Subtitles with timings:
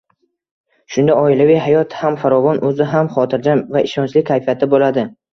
[0.93, 5.05] Shunda oilaviy hayot ham farovon, o‘zi ham xotirjam va ishonchli kayfiyatda bo‘ladi.